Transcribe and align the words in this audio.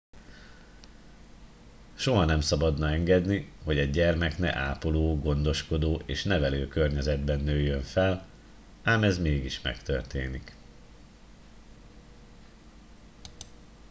soha 1.95 2.25
nem 2.25 2.41
szabadna 2.41 2.89
engedni 2.89 3.51
hogy 3.63 3.77
egy 3.77 3.89
gyermek 3.89 4.37
ne 4.37 4.55
ápoló 4.55 5.19
gondoskodó 5.19 6.01
és 6.05 6.23
nevelő 6.23 6.67
környezetben 6.67 7.39
nőjön 7.39 7.81
fel 7.81 8.27
ám 8.83 9.03
ez 9.03 9.17
mégis 9.17 9.61
megtörténik 9.61 10.53